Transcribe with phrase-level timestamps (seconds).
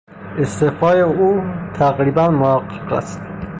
[0.37, 1.41] استعفای او
[1.73, 3.21] تقریبا محقق است.